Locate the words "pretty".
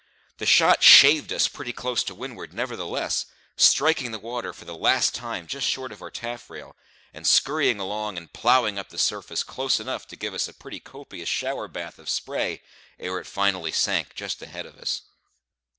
1.47-1.71, 10.55-10.79